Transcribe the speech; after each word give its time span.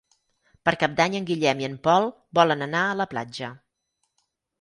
Per 0.67 0.71
Cap 0.83 0.95
d'Any 0.99 1.17
en 1.19 1.27
Guillem 1.27 1.61
i 1.63 1.67
en 1.67 1.75
Pol 1.87 2.07
volen 2.39 2.67
anar 2.69 2.81
a 2.87 2.95
la 3.03 3.07
platja. 3.13 3.51